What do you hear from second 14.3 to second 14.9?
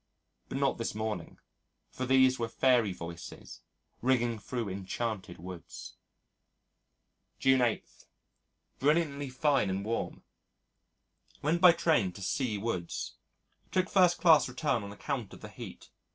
return